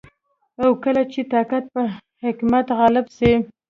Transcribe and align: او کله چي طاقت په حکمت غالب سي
او 0.61 0.69
کله 0.83 1.01
چي 1.11 1.21
طاقت 1.33 1.63
په 1.73 1.81
حکمت 2.23 2.67
غالب 2.79 3.05
سي 3.17 3.31